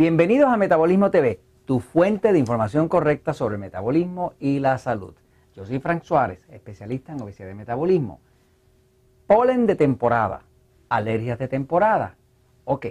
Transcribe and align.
Bienvenidos 0.00 0.48
a 0.48 0.56
Metabolismo 0.56 1.10
TV, 1.10 1.42
tu 1.66 1.78
fuente 1.78 2.32
de 2.32 2.38
información 2.38 2.88
correcta 2.88 3.34
sobre 3.34 3.56
el 3.56 3.60
metabolismo 3.60 4.32
y 4.40 4.58
la 4.58 4.78
salud. 4.78 5.12
Yo 5.54 5.66
soy 5.66 5.78
Frank 5.78 6.04
Suárez, 6.04 6.42
especialista 6.48 7.12
en 7.12 7.20
obesidad 7.20 7.50
y 7.50 7.54
metabolismo. 7.54 8.18
Polen 9.26 9.66
de 9.66 9.76
temporada, 9.76 10.40
alergias 10.88 11.38
de 11.38 11.48
temporada. 11.48 12.16
Ok, 12.64 12.86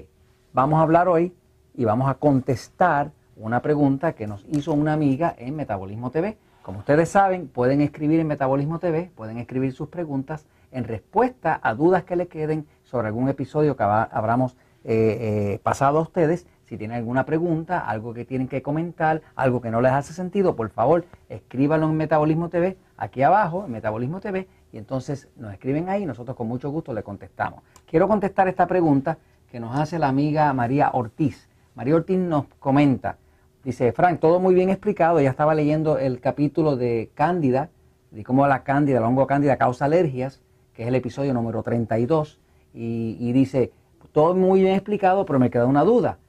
vamos 0.54 0.78
a 0.78 0.84
hablar 0.84 1.08
hoy 1.08 1.34
y 1.74 1.84
vamos 1.84 2.08
a 2.08 2.14
contestar 2.14 3.12
una 3.36 3.64
pregunta 3.64 4.14
que 4.14 4.28
nos 4.28 4.46
hizo 4.48 4.72
una 4.74 4.94
amiga 4.94 5.34
en 5.40 5.56
Metabolismo 5.56 6.12
TV. 6.12 6.38
Como 6.62 6.78
ustedes 6.78 7.10
saben, 7.10 7.48
pueden 7.48 7.82
escribir 7.82 8.20
en 8.20 8.28
Metabolismo 8.28 8.78
TV, 8.78 9.10
pueden 9.16 9.40
escribir 9.40 9.74
sus 9.74 9.88
preguntas 9.90 10.46
en 10.72 10.84
respuesta 10.84 11.60
a 11.64 11.74
dudas 11.74 12.04
que 12.04 12.16
le 12.16 12.28
queden 12.28 12.68
sobre 12.84 13.08
algún 13.08 13.30
episodio 13.30 13.76
que 13.76 13.82
habramos 13.82 14.56
eh, 14.84 15.56
eh, 15.56 15.60
pasado 15.64 15.98
a 15.98 16.04
ustedes 16.04 16.46
si 16.70 16.78
tienen 16.78 16.98
alguna 16.98 17.26
pregunta, 17.26 17.80
algo 17.80 18.14
que 18.14 18.26
tienen 18.26 18.48
que 18.48 18.62
comentar, 18.62 19.24
algo 19.36 19.60
que 19.60 19.72
no 19.72 19.82
les 19.82 19.92
hace 19.92 20.14
sentido, 20.14 20.56
por 20.56 20.70
favor, 20.70 21.04
escríbanlo 21.28 21.88
en 21.88 21.98
Metabolismo 21.98 22.50
TV, 22.50 22.78
aquí 22.96 23.24
abajo, 23.24 23.66
en 23.66 23.72
Metabolismo 23.72 24.20
TV, 24.20 24.48
y 24.72 24.78
entonces 24.78 25.30
nos 25.36 25.52
escriben 25.52 25.90
ahí 25.90 26.04
y 26.04 26.06
nosotros 26.06 26.38
con 26.38 26.48
mucho 26.48 26.70
gusto 26.70 26.94
le 26.94 27.02
contestamos. 27.02 27.64
Quiero 27.88 28.08
contestar 28.08 28.48
esta 28.48 28.68
pregunta 28.68 29.18
que 29.52 29.60
nos 29.60 29.76
hace 29.76 29.98
la 29.98 30.10
amiga 30.10 30.54
María 30.54 30.92
Ortiz. 30.94 31.50
María 31.74 31.96
Ortiz 31.96 32.20
nos 32.20 32.46
comenta, 32.60 33.18
dice, 33.64 33.92
Frank, 33.92 34.20
todo 34.20 34.40
muy 34.40 34.54
bien 34.54 34.70
explicado, 34.70 35.18
ella 35.18 35.32
estaba 35.32 35.56
leyendo 35.56 35.98
el 35.98 36.20
capítulo 36.20 36.76
de 36.76 37.10
Cándida, 37.16 37.72
de 38.12 38.24
cómo 38.24 38.46
la 38.46 38.62
cándida, 38.62 39.00
el 39.00 39.06
hongo 39.06 39.26
cándida 39.26 39.58
causa 39.58 39.86
alergias, 39.86 40.40
que 40.74 40.84
es 40.84 40.88
el 40.88 40.94
episodio 40.94 41.34
número 41.34 41.64
32, 41.64 42.40
y, 42.76 43.18
y 43.20 43.32
dice, 43.32 43.72
todo 44.12 44.36
muy 44.36 44.62
bien 44.62 44.76
explicado, 44.76 45.26
pero 45.26 45.40
me 45.40 45.50
queda 45.50 45.66
una 45.66 45.84
duda 45.84 46.20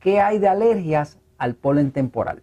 qué 0.00 0.20
hay 0.20 0.38
de 0.38 0.48
alergias 0.48 1.18
al 1.38 1.54
polen 1.54 1.92
temporal. 1.92 2.42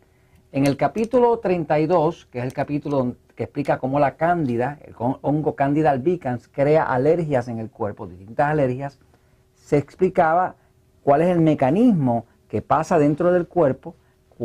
En 0.51 0.65
el 0.65 0.77
capítulo 0.77 1.39
32, 1.39 2.27
que 2.31 2.39
es 2.39 2.45
el 2.45 2.53
capítulo 2.53 3.15
que 3.35 3.43
explica 3.43 3.79
cómo 3.79 3.99
la 3.99 4.15
cándida, 4.15 4.79
el 4.83 4.95
hongo 4.97 5.55
cándida 5.55 5.91
albicans, 5.91 6.47
crea 6.47 6.83
alergias 6.83 7.47
en 7.47 7.59
el 7.59 7.69
cuerpo, 7.69 8.07
distintas 8.07 8.47
alergias, 8.47 8.99
se 9.55 9.77
explicaba 9.77 10.55
cuál 11.03 11.21
es 11.21 11.29
el 11.29 11.41
mecanismo 11.41 12.25
que 12.47 12.61
pasa 12.61 12.97
dentro 12.97 13.31
del 13.31 13.47
cuerpo, 13.47 13.95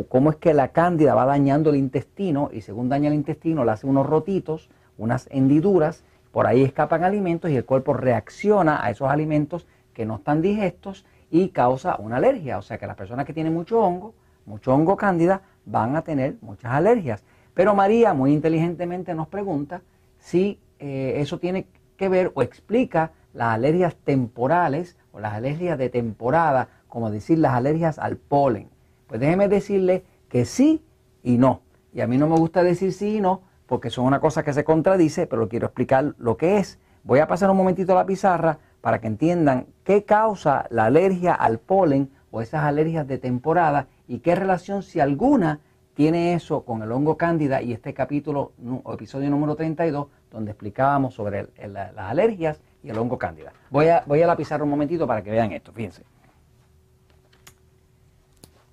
cómo 0.09 0.31
es 0.31 0.35
que 0.35 0.53
la 0.53 0.69
cándida 0.69 1.15
va 1.15 1.25
dañando 1.25 1.69
el 1.69 1.77
intestino 1.77 2.49
y 2.51 2.61
según 2.61 2.89
daña 2.89 3.07
el 3.07 3.15
intestino 3.15 3.63
le 3.63 3.71
hace 3.71 3.87
unos 3.87 4.05
rotitos, 4.05 4.69
unas 4.97 5.27
hendiduras, 5.31 6.03
por 6.31 6.47
ahí 6.47 6.63
escapan 6.63 7.03
alimentos 7.03 7.51
y 7.51 7.55
el 7.55 7.65
cuerpo 7.65 7.93
reacciona 7.93 8.83
a 8.83 8.89
esos 8.89 9.09
alimentos 9.09 9.67
que 9.93 10.05
no 10.05 10.15
están 10.15 10.41
digestos 10.41 11.05
y 11.33 11.49
causa 11.49 11.95
una 11.95 12.17
alergia. 12.17 12.59
O 12.59 12.61
sea 12.61 12.77
que 12.77 12.85
las 12.85 12.95
personas 12.95 13.25
que 13.25 13.33
tienen 13.33 13.55
mucho 13.55 13.79
hongo, 13.79 14.13
mucho 14.45 14.71
hongo 14.71 14.95
cándida, 14.95 15.41
van 15.65 15.95
a 15.95 16.03
tener 16.03 16.35
muchas 16.41 16.71
alergias. 16.71 17.23
Pero 17.55 17.73
María 17.73 18.13
muy 18.13 18.31
inteligentemente 18.31 19.15
nos 19.15 19.27
pregunta 19.27 19.81
si 20.19 20.59
eh, 20.77 21.15
eso 21.17 21.39
tiene 21.39 21.65
que 21.97 22.07
ver 22.07 22.31
o 22.35 22.43
explica 22.43 23.13
las 23.33 23.55
alergias 23.55 23.95
temporales 23.95 24.95
o 25.11 25.19
las 25.19 25.33
alergias 25.33 25.79
de 25.79 25.89
temporada, 25.89 26.69
como 26.87 27.09
decir 27.09 27.39
las 27.39 27.53
alergias 27.53 27.97
al 27.97 28.17
polen. 28.17 28.69
Pues 29.07 29.19
déjeme 29.19 29.47
decirle 29.47 30.03
que 30.29 30.45
sí 30.45 30.85
y 31.23 31.39
no. 31.39 31.61
Y 31.95 32.01
a 32.01 32.07
mí 32.07 32.19
no 32.19 32.27
me 32.27 32.37
gusta 32.37 32.61
decir 32.61 32.93
sí 32.93 33.17
y 33.17 33.21
no 33.21 33.41
porque 33.65 33.89
son 33.89 34.05
una 34.05 34.19
cosa 34.19 34.43
que 34.43 34.53
se 34.53 34.63
contradice, 34.63 35.25
pero 35.25 35.49
quiero 35.49 35.65
explicar 35.65 36.13
lo 36.19 36.37
que 36.37 36.57
es. 36.59 36.77
Voy 37.03 37.21
a 37.21 37.27
pasar 37.27 37.49
un 37.49 37.57
momentito 37.57 37.93
a 37.93 37.95
la 37.95 38.05
pizarra 38.05 38.59
para 38.83 38.99
que 38.99 39.07
entiendan 39.07 39.65
qué 39.85 40.03
causa 40.03 40.67
la 40.69 40.83
alergia 40.83 41.33
al 41.33 41.57
polen 41.57 42.11
o 42.31 42.41
esas 42.41 42.65
alergias 42.65 43.07
de 43.07 43.17
temporada 43.17 43.87
y 44.09 44.19
qué 44.19 44.35
relación, 44.35 44.83
si 44.83 44.99
alguna, 44.99 45.61
tiene 45.93 46.33
eso 46.33 46.65
con 46.65 46.83
el 46.83 46.91
hongo 46.91 47.15
cándida 47.15 47.61
y 47.61 47.71
este 47.71 47.93
capítulo 47.93 48.51
o 48.83 48.93
episodio 48.93 49.29
número 49.29 49.55
32 49.55 50.07
donde 50.29 50.51
explicábamos 50.51 51.13
sobre 51.13 51.47
las 51.65 51.95
alergias 51.95 52.59
y 52.83 52.89
el 52.89 52.97
hongo 52.97 53.17
cándida. 53.17 53.53
Voy 53.69 53.87
a, 53.87 54.03
voy 54.05 54.21
a 54.21 54.27
la 54.27 54.35
pizarra 54.35 54.65
un 54.65 54.71
momentito 54.71 55.07
para 55.07 55.23
que 55.23 55.31
vean 55.31 55.53
esto, 55.53 55.71
fíjense. 55.71 56.03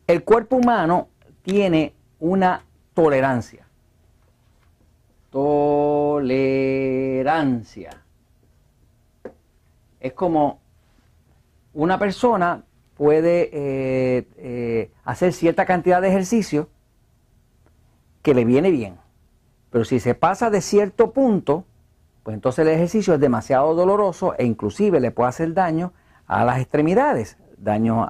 El 0.09 0.25
cuerpo 0.25 0.57
humano 0.57 1.07
tiene 1.43 1.95
una 2.19 2.65
tolerancia. 2.95 3.65
Tolerancia 5.31 6.51
es 10.01 10.13
como 10.13 10.61
una 11.73 11.99
persona 11.99 12.65
puede 12.97 13.51
eh, 13.53 14.27
eh, 14.37 14.91
hacer 15.05 15.33
cierta 15.33 15.65
cantidad 15.65 16.03
de 16.03 16.09
ejercicio 16.09 16.69
que 18.23 18.35
le 18.35 18.45
viene 18.45 18.71
bien. 18.71 18.97
Pero 19.71 19.85
si 19.85 20.01
se 20.01 20.15
pasa 20.15 20.51
de 20.51 20.61
cierto 20.61 21.13
punto, 21.13 21.65
pues 22.23 22.35
entonces 22.35 22.67
el 22.67 22.75
ejercicio 22.75 23.15
es 23.15 23.21
demasiado 23.21 23.75
doloroso 23.75 24.35
e 24.37 24.45
inclusive 24.45 25.01
le 25.01 25.11
puede 25.13 25.29
hacer 25.29 25.55
daño 25.55 25.93
a 26.27 26.45
las 26.45 26.61
extremidades, 26.61 27.39
daño 27.57 28.07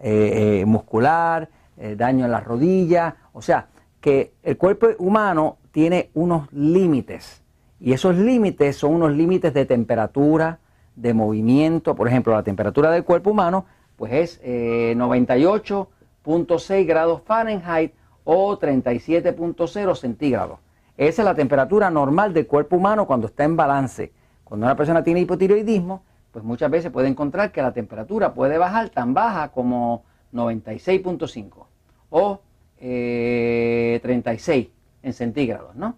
eh, 0.00 0.64
muscular, 0.66 1.48
daño 1.96 2.24
en 2.24 2.32
las 2.32 2.44
rodillas. 2.44 3.14
O 3.32 3.42
sea, 3.42 3.68
que 4.00 4.32
el 4.42 4.56
cuerpo 4.56 4.88
humano 4.98 5.58
tiene 5.70 6.10
unos 6.14 6.52
límites 6.52 7.42
y 7.78 7.92
esos 7.92 8.16
límites 8.16 8.76
son 8.76 8.94
unos 8.94 9.12
límites 9.12 9.54
de 9.54 9.64
temperatura, 9.64 10.58
de 10.96 11.14
movimiento, 11.14 11.94
por 11.94 12.08
ejemplo, 12.08 12.34
la 12.34 12.42
temperatura 12.42 12.90
del 12.90 13.04
cuerpo 13.04 13.30
humano, 13.30 13.66
pues 13.96 14.12
es 14.12 14.42
98.6 14.42 16.74
eh, 16.74 16.84
grados 16.84 17.22
Fahrenheit 17.24 17.94
o 18.24 18.58
37.0 18.58 19.96
centígrados. 19.96 20.58
Esa 20.96 21.22
es 21.22 21.26
la 21.26 21.34
temperatura 21.34 21.90
normal 21.90 22.34
del 22.34 22.46
cuerpo 22.46 22.76
humano 22.76 23.06
cuando 23.06 23.26
está 23.26 23.44
en 23.44 23.56
balance. 23.56 24.12
Cuando 24.44 24.66
una 24.66 24.76
persona 24.76 25.02
tiene 25.02 25.20
hipotiroidismo, 25.20 26.02
pues 26.32 26.44
muchas 26.44 26.70
veces 26.70 26.90
puede 26.90 27.08
encontrar 27.08 27.52
que 27.52 27.62
la 27.62 27.72
temperatura 27.72 28.34
puede 28.34 28.58
bajar 28.58 28.90
tan 28.90 29.14
baja 29.14 29.48
como 29.48 30.04
96.5 30.32 31.66
o 32.10 32.40
36 32.78 34.66
eh, 34.66 34.70
en 35.02 35.12
centígrados, 35.12 35.74
¿no? 35.74 35.96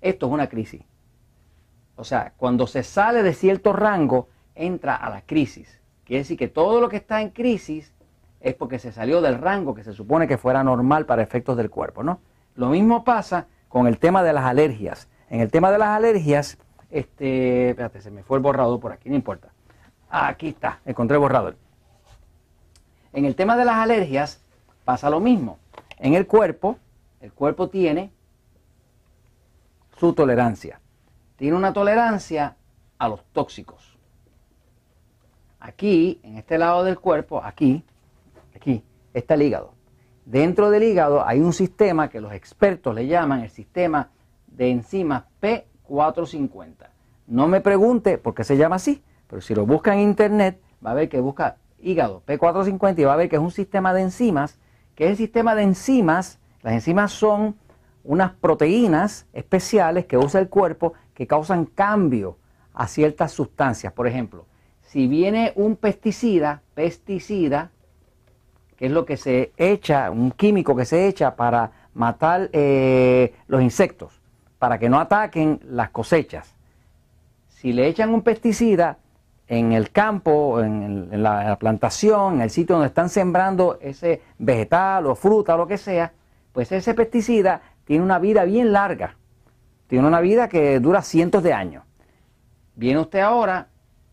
Esto 0.00 0.26
es 0.26 0.32
una 0.32 0.48
crisis. 0.48 0.82
O 1.96 2.04
sea, 2.04 2.34
cuando 2.36 2.66
se 2.66 2.82
sale 2.82 3.22
de 3.22 3.32
cierto 3.32 3.72
rango, 3.72 4.28
entra 4.54 4.94
a 4.94 5.10
la 5.10 5.22
crisis. 5.22 5.80
Quiere 6.04 6.20
decir 6.20 6.38
que 6.38 6.48
todo 6.48 6.80
lo 6.80 6.88
que 6.88 6.96
está 6.96 7.22
en 7.22 7.30
crisis 7.30 7.92
es 8.40 8.54
porque 8.54 8.78
se 8.78 8.92
salió 8.92 9.22
del 9.22 9.38
rango 9.38 9.74
que 9.74 9.82
se 9.82 9.94
supone 9.94 10.28
que 10.28 10.36
fuera 10.36 10.62
normal 10.62 11.06
para 11.06 11.22
efectos 11.22 11.56
del 11.56 11.70
cuerpo, 11.70 12.02
¿no? 12.02 12.20
Lo 12.54 12.68
mismo 12.68 13.02
pasa 13.02 13.46
con 13.68 13.86
el 13.86 13.98
tema 13.98 14.22
de 14.22 14.32
las 14.32 14.44
alergias. 14.44 15.08
En 15.30 15.40
el 15.40 15.50
tema 15.50 15.70
de 15.70 15.78
las 15.78 15.88
alergias, 15.88 16.58
este, 16.90 17.70
espérate, 17.70 18.00
se 18.00 18.10
me 18.10 18.22
fue 18.22 18.36
el 18.36 18.42
borrador 18.42 18.78
por 18.78 18.92
aquí, 18.92 19.08
no 19.08 19.16
importa. 19.16 19.48
Aquí 20.08 20.48
está, 20.48 20.80
encontré 20.84 21.16
el 21.16 21.20
borrador. 21.20 21.56
En 23.12 23.24
el 23.24 23.34
tema 23.34 23.56
de 23.56 23.64
las 23.64 23.76
alergias 23.76 24.40
pasa 24.84 25.10
lo 25.10 25.18
mismo. 25.18 25.58
En 25.98 26.14
el 26.14 26.26
cuerpo, 26.26 26.76
el 27.20 27.32
cuerpo 27.32 27.68
tiene 27.68 28.12
su 29.98 30.12
tolerancia 30.12 30.78
tiene 31.36 31.56
una 31.56 31.72
tolerancia 31.72 32.56
a 32.98 33.08
los 33.08 33.24
tóxicos. 33.32 33.96
Aquí, 35.60 36.20
en 36.22 36.36
este 36.36 36.58
lado 36.58 36.84
del 36.84 36.98
cuerpo, 36.98 37.42
aquí, 37.42 37.84
aquí, 38.54 38.82
está 39.14 39.34
el 39.34 39.42
hígado. 39.42 39.74
Dentro 40.24 40.70
del 40.70 40.82
hígado 40.82 41.26
hay 41.26 41.40
un 41.40 41.52
sistema 41.52 42.08
que 42.08 42.20
los 42.20 42.32
expertos 42.32 42.94
le 42.94 43.06
llaman 43.06 43.40
el 43.40 43.50
sistema 43.50 44.10
de 44.46 44.70
enzimas 44.70 45.24
P450. 45.40 46.88
No 47.26 47.48
me 47.48 47.60
pregunte 47.60 48.18
por 48.18 48.34
qué 48.34 48.44
se 48.44 48.56
llama 48.56 48.76
así, 48.76 49.02
pero 49.28 49.40
si 49.40 49.54
lo 49.54 49.66
busca 49.66 49.94
en 49.94 50.00
internet 50.00 50.60
va 50.84 50.92
a 50.92 50.94
ver 50.94 51.08
que 51.08 51.20
busca 51.20 51.56
hígado 51.78 52.22
P450 52.26 52.98
y 52.98 53.04
va 53.04 53.14
a 53.14 53.16
ver 53.16 53.28
que 53.28 53.36
es 53.36 53.42
un 53.42 53.50
sistema 53.50 53.92
de 53.92 54.02
enzimas, 54.02 54.58
que 54.94 55.04
es 55.04 55.10
el 55.10 55.16
sistema 55.16 55.54
de 55.54 55.62
enzimas, 55.62 56.38
las 56.62 56.74
enzimas 56.74 57.12
son 57.12 57.56
unas 58.06 58.32
proteínas 58.32 59.26
especiales 59.32 60.06
que 60.06 60.16
usa 60.16 60.40
el 60.40 60.48
cuerpo 60.48 60.94
que 61.14 61.26
causan 61.26 61.66
cambio 61.66 62.38
a 62.72 62.86
ciertas 62.86 63.32
sustancias. 63.32 63.92
Por 63.92 64.06
ejemplo, 64.06 64.46
si 64.82 65.08
viene 65.08 65.52
un 65.56 65.76
pesticida, 65.76 66.62
pesticida, 66.74 67.70
que 68.76 68.86
es 68.86 68.92
lo 68.92 69.04
que 69.04 69.16
se 69.16 69.52
echa, 69.56 70.10
un 70.10 70.30
químico 70.30 70.76
que 70.76 70.84
se 70.84 71.08
echa 71.08 71.34
para 71.34 71.72
matar 71.94 72.50
eh, 72.52 73.34
los 73.48 73.62
insectos, 73.62 74.20
para 74.58 74.78
que 74.78 74.88
no 74.88 75.00
ataquen 75.00 75.60
las 75.64 75.90
cosechas. 75.90 76.54
Si 77.48 77.72
le 77.72 77.88
echan 77.88 78.12
un 78.12 78.22
pesticida 78.22 78.98
en 79.48 79.72
el 79.72 79.90
campo, 79.90 80.60
en, 80.60 81.08
en 81.10 81.22
la 81.22 81.56
plantación, 81.58 82.34
en 82.34 82.40
el 82.42 82.50
sitio 82.50 82.74
donde 82.74 82.88
están 82.88 83.08
sembrando 83.08 83.78
ese 83.80 84.22
vegetal 84.38 85.06
o 85.06 85.14
fruta 85.14 85.54
o 85.54 85.58
lo 85.58 85.66
que 85.66 85.78
sea, 85.78 86.12
pues 86.52 86.72
ese 86.72 86.94
pesticida 86.94 87.62
tiene 87.86 88.04
una 88.04 88.18
vida 88.18 88.44
bien 88.44 88.72
larga 88.72 89.16
tiene 89.86 90.06
una 90.06 90.20
vida 90.20 90.48
que 90.48 90.80
dura 90.80 91.02
cientos 91.02 91.42
de 91.42 91.52
años. 91.52 91.84
Viene 92.74 93.00
usted 93.00 93.20
ahora, 93.20 93.68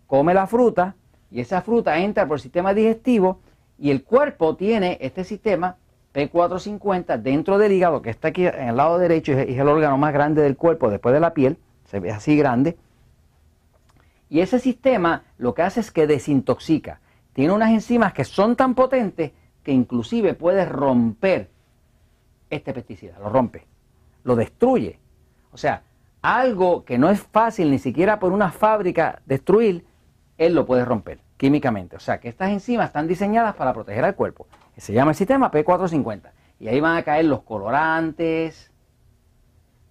come 0.07 0.33
la 0.33 0.47
fruta 0.47 0.95
y 1.31 1.41
esa 1.41 1.61
fruta 1.61 1.97
entra 1.97 2.27
por 2.27 2.37
el 2.37 2.41
sistema 2.41 2.73
digestivo 2.73 3.41
Y 3.79 3.89
el 3.89 4.03
cuerpo 4.03 4.55
tiene 4.55 4.99
este 5.01 5.23
sistema 5.23 5.77
P450 6.13 7.17
dentro 7.17 7.57
del 7.57 7.71
hígado, 7.71 8.03
que 8.03 8.11
está 8.11 8.27
aquí 8.27 8.45
en 8.45 8.69
el 8.69 8.77
lado 8.77 8.99
derecho, 8.99 9.33
es 9.33 9.57
el 9.57 9.67
órgano 9.67 9.97
más 9.97 10.13
grande 10.13 10.43
del 10.43 10.55
cuerpo 10.55 10.91
después 10.91 11.11
de 11.11 11.19
la 11.19 11.33
piel, 11.33 11.57
se 11.85 11.99
ve 11.99 12.11
así 12.11 12.37
grande. 12.37 12.77
Y 14.29 14.41
ese 14.41 14.59
sistema 14.59 15.23
lo 15.39 15.55
que 15.55 15.63
hace 15.63 15.79
es 15.79 15.91
que 15.91 16.05
desintoxica. 16.05 17.01
Tiene 17.33 17.51
unas 17.51 17.71
enzimas 17.71 18.13
que 18.13 18.25
son 18.25 18.55
tan 18.55 18.75
potentes 18.75 19.31
que 19.63 19.71
inclusive 19.71 20.35
puede 20.35 20.65
romper 20.65 21.49
este 22.53 22.73
pesticida, 22.73 23.17
lo 23.19 23.29
rompe, 23.29 23.67
lo 24.23 24.35
destruye. 24.35 25.00
O 25.51 25.57
sea, 25.57 25.83
algo 26.21 26.85
que 26.85 26.97
no 26.97 27.09
es 27.09 27.21
fácil 27.21 27.69
ni 27.69 27.79
siquiera 27.79 28.19
por 28.19 28.31
una 28.31 28.51
fábrica 28.51 29.21
destruir, 29.25 29.85
él 30.38 30.55
lo 30.55 30.65
puede 30.65 30.85
romper 30.85 31.19
químicamente. 31.38 31.95
O 31.95 32.00
sea, 32.00 32.19
que 32.19 32.29
estas 32.29 32.50
enzimas 32.50 32.88
están 32.88 33.07
diseñadas 33.07 33.55
para 33.55 33.73
proteger 33.73 34.05
al 34.05 34.15
cuerpo. 34.15 34.47
Se 34.77 34.94
llama 34.94 35.11
el 35.11 35.17
sistema 35.17 35.51
P450. 35.51 36.31
Y 36.59 36.69
ahí 36.69 36.79
van 36.79 36.97
a 36.97 37.03
caer 37.03 37.25
los 37.25 37.44
colorantes, 37.44 38.71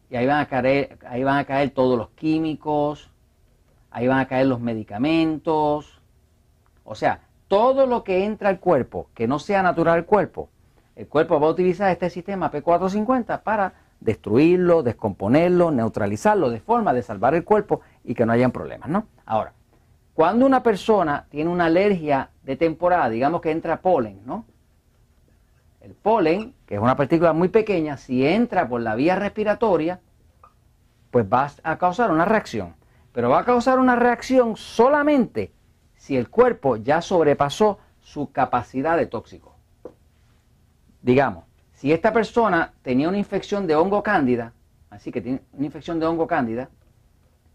y 0.08 0.16
ahí 0.16 0.26
van 0.26 0.40
a 0.40 0.46
caer, 0.46 0.98
ahí 1.08 1.24
van 1.24 1.38
a 1.38 1.44
caer 1.44 1.70
todos 1.70 1.98
los 1.98 2.10
químicos, 2.10 3.10
ahí 3.90 4.06
van 4.06 4.18
a 4.18 4.28
caer 4.28 4.46
los 4.46 4.60
medicamentos. 4.60 6.00
O 6.84 6.94
sea, 6.94 7.20
todo 7.48 7.86
lo 7.86 8.04
que 8.04 8.24
entra 8.24 8.48
al 8.48 8.60
cuerpo, 8.60 9.08
que 9.14 9.28
no 9.28 9.38
sea 9.38 9.62
natural 9.62 9.98
al 9.98 10.04
cuerpo, 10.06 10.48
el 10.96 11.08
cuerpo 11.08 11.40
va 11.40 11.46
a 11.46 11.50
utilizar 11.50 11.90
este 11.90 12.10
sistema 12.10 12.50
P450 12.50 13.42
para 13.42 13.74
destruirlo, 14.00 14.82
descomponerlo, 14.82 15.70
neutralizarlo, 15.70 16.50
de 16.50 16.60
forma 16.60 16.92
de 16.92 17.02
salvar 17.02 17.34
el 17.34 17.44
cuerpo 17.44 17.80
y 18.04 18.14
que 18.14 18.26
no 18.26 18.32
hayan 18.32 18.50
problemas, 18.50 18.88
¿no? 18.88 19.06
Ahora, 19.24 19.52
cuando 20.14 20.44
una 20.44 20.62
persona 20.62 21.26
tiene 21.30 21.50
una 21.50 21.66
alergia 21.66 22.30
de 22.42 22.56
temporada, 22.56 23.08
digamos 23.08 23.40
que 23.40 23.50
entra 23.50 23.80
polen, 23.80 24.20
¿no? 24.26 24.44
El 25.80 25.94
polen, 25.94 26.54
que 26.66 26.74
es 26.74 26.80
una 26.80 26.96
partícula 26.96 27.32
muy 27.32 27.48
pequeña, 27.48 27.96
si 27.96 28.26
entra 28.26 28.68
por 28.68 28.80
la 28.80 28.94
vía 28.94 29.16
respiratoria, 29.16 30.00
pues 31.10 31.26
va 31.26 31.50
a 31.62 31.78
causar 31.78 32.10
una 32.10 32.24
reacción. 32.24 32.74
Pero 33.12 33.30
va 33.30 33.40
a 33.40 33.44
causar 33.44 33.78
una 33.78 33.96
reacción 33.96 34.56
solamente 34.56 35.52
si 35.96 36.16
el 36.16 36.28
cuerpo 36.28 36.76
ya 36.76 37.00
sobrepasó 37.02 37.78
su 38.00 38.32
capacidad 38.32 38.96
de 38.96 39.06
tóxico. 39.06 39.51
Digamos, 41.02 41.44
si 41.72 41.92
esta 41.92 42.12
persona 42.12 42.72
tenía 42.82 43.08
una 43.08 43.18
infección 43.18 43.66
de 43.66 43.74
hongo 43.74 44.02
cándida, 44.02 44.52
así 44.88 45.10
que 45.10 45.20
tiene 45.20 45.42
una 45.52 45.66
infección 45.66 45.98
de 45.98 46.06
hongo 46.06 46.26
cándida, 46.26 46.70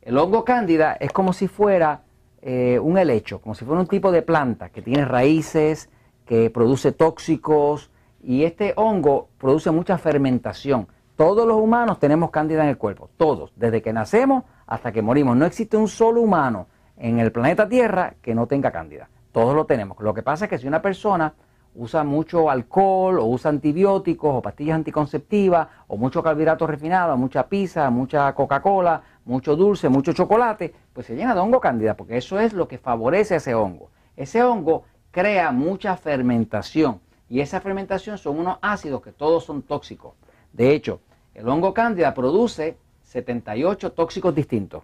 el 0.02 0.18
hongo 0.18 0.44
cándida 0.44 0.98
es 1.00 1.12
como 1.12 1.34
si 1.34 1.48
fuera 1.48 2.04
eh, 2.42 2.78
un 2.80 2.98
helecho, 2.98 3.40
como 3.40 3.56
si 3.56 3.66
fuera 3.66 3.82
un 3.82 3.88
tipo 3.88 4.12
de 4.12 4.22
planta 4.22 4.70
que 4.70 4.82
tiene 4.82 5.06
raíces, 5.06 5.90
que 6.26 6.50
produce 6.50 6.92
tóxicos 6.92 7.90
y 8.22 8.44
este 8.44 8.74
hongo 8.76 9.30
produce 9.38 9.72
mucha 9.72 9.98
fermentación. 9.98 10.88
Todos 11.16 11.48
los 11.48 11.58
humanos 11.58 12.00
tenemos 12.00 12.30
cándida 12.30 12.64
en 12.64 12.70
el 12.70 12.78
cuerpo, 12.78 13.10
todos, 13.18 13.54
desde 13.56 13.82
que 13.82 13.94
nacemos 13.94 14.44
hasta 14.68 14.92
que 14.92 15.02
morimos. 15.02 15.38
No 15.38 15.46
existe 15.46 15.78
un 15.78 15.88
solo 15.88 16.22
humano 16.22 16.68
en 16.98 17.20
el 17.20 17.32
planeta 17.32 17.68
Tierra 17.68 18.16
que 18.22 18.36
no 18.36 18.46
tenga 18.46 18.72
cándida. 18.72 19.10
Todos 19.32 19.56
lo 19.56 19.66
tenemos. 19.66 19.98
Lo 20.00 20.14
que 20.14 20.22
pasa 20.22 20.46
es 20.46 20.50
que 20.50 20.58
si 20.58 20.68
una 20.68 20.82
persona 20.82 21.34
usa 21.78 22.04
mucho 22.04 22.50
alcohol 22.50 23.20
o 23.20 23.26
usa 23.26 23.50
antibióticos 23.50 24.34
o 24.34 24.42
pastillas 24.42 24.76
anticonceptivas 24.76 25.68
o 25.88 25.96
mucho 25.96 26.24
carbohidrato 26.24 26.66
refinado, 26.66 27.16
mucha 27.18 27.48
pizza, 27.48 27.90
mucha 27.92 28.34
Coca-Cola, 28.34 29.02
mucho 29.26 29.56
dulce, 29.56 29.88
mucho 29.88 30.12
chocolate, 30.12 30.74
pues 30.92 31.06
se 31.06 31.16
llena 31.16 31.36
de 31.36 31.40
hongo 31.40 31.60
cándida, 31.60 31.96
porque 31.96 32.18
eso 32.18 32.40
es 32.40 32.54
lo 32.54 32.68
que 32.68 32.80
favorece 32.80 33.36
a 33.36 33.38
ese 33.38 33.54
hongo. 33.54 33.92
Ese 34.16 34.44
hongo 34.44 34.86
crea 35.12 35.52
mucha 35.52 35.96
fermentación 35.98 37.00
y 37.30 37.42
esa 37.42 37.62
fermentación 37.62 38.18
son 38.18 38.40
unos 38.40 38.58
ácidos 38.62 39.04
que 39.04 39.12
todos 39.12 39.46
son 39.46 39.62
tóxicos. 39.62 40.14
De 40.54 40.74
hecho, 40.74 41.02
el 41.36 41.48
hongo 41.48 41.76
cándida 41.76 42.16
produce 42.16 42.78
78 43.04 43.92
tóxicos 43.92 44.34
distintos. 44.34 44.82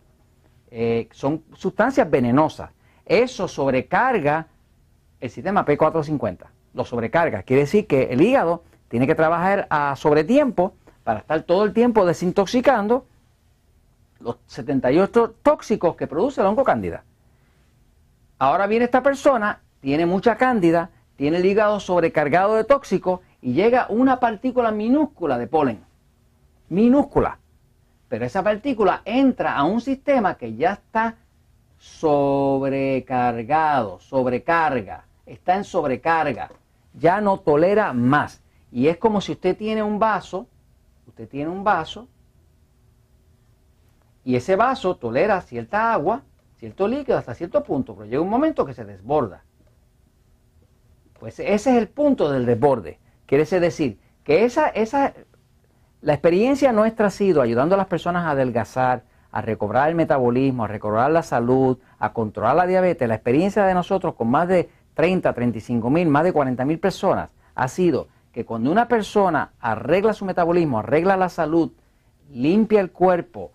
Eh, 0.69 1.09
son 1.11 1.43
sustancias 1.55 2.09
venenosas. 2.09 2.69
Eso 3.03 3.47
sobrecarga 3.47 4.47
el 5.19 5.29
sistema 5.31 5.65
P450. 5.65 6.45
Lo 6.73 6.85
sobrecarga. 6.85 7.43
Quiere 7.43 7.63
decir 7.63 7.87
que 7.87 8.03
el 8.11 8.21
hígado 8.21 8.63
tiene 8.87 9.07
que 9.07 9.15
trabajar 9.15 9.67
a 9.69 9.95
sobretiempo 9.95 10.73
para 11.03 11.19
estar 11.19 11.41
todo 11.43 11.63
el 11.63 11.73
tiempo 11.73 12.05
desintoxicando 12.05 13.05
los 14.19 14.37
78 14.47 15.35
tóxicos 15.41 15.95
que 15.95 16.07
produce 16.07 16.41
el 16.41 16.47
hongo 16.47 16.63
cándida. 16.63 17.03
Ahora 18.39 18.67
viene 18.67 18.85
esta 18.85 19.03
persona, 19.03 19.61
tiene 19.81 20.05
mucha 20.05 20.37
cándida, 20.37 20.91
tiene 21.15 21.37
el 21.37 21.45
hígado 21.45 21.79
sobrecargado 21.79 22.55
de 22.55 22.63
tóxicos 22.63 23.19
y 23.41 23.53
llega 23.53 23.85
una 23.89 24.19
partícula 24.19 24.71
minúscula 24.71 25.37
de 25.37 25.47
polen. 25.47 25.83
Minúscula. 26.69 27.37
Pero 28.09 28.25
esa 28.25 28.43
partícula 28.43 29.01
entra 29.05 29.55
a 29.55 29.63
un 29.63 29.79
sistema 29.81 30.35
que 30.35 30.55
ya 30.55 30.73
está 30.73 31.15
sobrecargado, 31.77 33.99
sobrecarga, 33.99 35.05
está 35.25 35.55
en 35.55 35.63
sobrecarga, 35.63 36.49
ya 36.93 37.21
no 37.21 37.39
tolera 37.39 37.93
más. 37.93 38.43
Y 38.71 38.87
es 38.87 38.97
como 38.97 39.21
si 39.21 39.33
usted 39.33 39.57
tiene 39.57 39.83
un 39.83 39.99
vaso, 39.99 40.47
usted 41.07 41.27
tiene 41.27 41.49
un 41.49 41.63
vaso, 41.63 42.07
y 44.23 44.35
ese 44.35 44.55
vaso 44.55 44.95
tolera 44.95 45.41
cierta 45.41 45.93
agua, 45.93 46.23
cierto 46.57 46.87
líquido 46.87 47.17
hasta 47.17 47.35
cierto 47.35 47.63
punto, 47.63 47.93
pero 47.93 48.05
llega 48.05 48.21
un 48.21 48.29
momento 48.29 48.65
que 48.65 48.73
se 48.73 48.85
desborda. 48.85 49.43
Pues 51.19 51.39
ese 51.39 51.71
es 51.71 51.77
el 51.77 51.89
punto 51.89 52.31
del 52.31 52.45
desborde. 52.45 52.99
Quiere 53.25 53.45
decir 53.59 53.99
que 54.23 54.45
esa, 54.45 54.67
esa, 54.69 55.13
la 56.01 56.13
experiencia 56.13 56.71
nuestra 56.71 57.07
ha 57.07 57.09
sido 57.09 57.41
ayudando 57.41 57.75
a 57.75 57.77
las 57.77 57.87
personas 57.87 58.25
a 58.25 58.31
adelgazar, 58.31 59.03
a 59.31 59.41
recobrar 59.41 59.89
el 59.89 59.95
metabolismo, 59.95 60.63
a 60.63 60.67
recobrar 60.67 61.11
la 61.11 61.23
salud, 61.23 61.79
a 61.97 62.13
controlar 62.13 62.55
la 62.55 62.67
diabetes. 62.67 63.07
La 63.07 63.15
experiencia 63.15 63.65
de 63.65 63.73
nosotros 63.73 64.15
con 64.15 64.29
más 64.29 64.47
de 64.47 64.69
30, 64.93 65.33
35 65.33 65.89
mil, 65.89 66.07
más 66.07 66.23
de 66.23 66.33
40 66.33 66.65
mil 66.65 66.79
personas 66.79 67.29
ha 67.55 67.67
sido 67.67 68.07
que 68.31 68.45
cuando 68.45 68.71
una 68.71 68.87
persona 68.87 69.51
arregla 69.59 70.13
su 70.13 70.25
metabolismo, 70.25 70.79
arregla 70.79 71.17
la 71.17 71.29
salud, 71.29 71.71
limpia 72.31 72.79
el 72.79 72.91
cuerpo, 72.91 73.51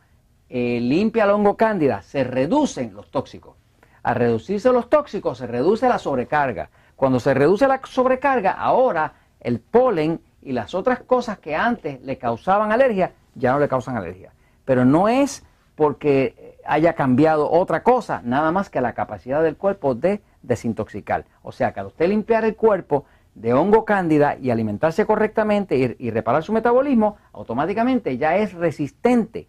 eh, 0.49 0.79
limpia 0.81 1.25
el 1.25 1.31
hongo 1.31 1.57
cándida, 1.57 2.03
se 2.03 2.25
reducen 2.25 2.95
los 2.95 3.11
tóxicos. 3.11 3.57
Al 4.03 4.15
reducirse 4.15 4.73
los 4.73 4.89
tóxicos 4.89 5.39
se 5.39 5.47
reduce 5.47 5.89
la 5.89 5.99
sobrecarga. 5.99 6.71
Cuando 6.95 7.19
se 7.19 7.35
reduce 7.35 7.67
la 7.67 7.81
sobrecarga, 7.85 8.53
ahora 8.53 9.15
el 9.41 9.59
polen 9.59 10.21
y 10.43 10.53
las 10.53 10.75
otras 10.75 11.01
cosas 11.01 11.39
que 11.39 11.57
antes 11.57 12.01
le 12.03 12.17
causaban 12.17 12.73
alergia 12.73 13.13
ya 13.35 13.53
no 13.53 13.59
le 13.59 13.69
causan 13.69 13.97
alergia. 13.97 14.33
Pero 14.65 14.85
no 14.85 15.09
es 15.09 15.45
porque 15.75 16.57
haya 16.65 16.95
cambiado 16.95 17.51
otra 17.51 17.83
cosa, 17.83 18.21
nada 18.25 18.53
más 18.53 18.71
que 18.71 18.81
la 18.81 18.95
capacidad 18.95 19.43
del 19.43 19.57
cuerpo 19.57 19.95
de 19.95 20.21
desintoxicar. 20.49 21.27
O 21.43 21.53
sea 21.53 21.73
que 21.73 21.81
al 21.81 21.87
usted 21.87 22.09
limpiar 22.09 22.45
el 22.45 22.57
cuerpo 22.57 23.05
de 23.35 23.53
hongo 23.55 23.85
cándida 23.85 24.37
y 24.37 24.51
alimentarse 24.51 25.07
correctamente 25.07 25.97
y, 25.97 26.11
reparar 26.11 26.43
su 26.43 26.53
metabolismo, 26.53 27.17
automáticamente 27.33 28.19
ya 28.19 28.37
es 28.37 28.53
resistente 28.53 29.47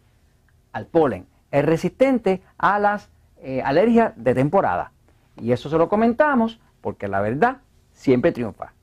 al 0.72 0.86
polen, 0.86 1.26
es 1.50 1.66
resistente 1.66 2.44
a 2.60 2.78
las 2.78 3.10
eh, 3.42 3.64
alergias 3.64 4.14
de 4.16 4.36
temporada. 4.36 4.92
Y 5.42 5.54
eso 5.54 5.70
se 5.70 5.78
lo 5.78 5.90
comentamos 5.90 6.60
porque 6.82 7.08
la 7.08 7.22
verdad 7.22 7.58
siempre 7.94 8.32
triunfa. 8.32 8.74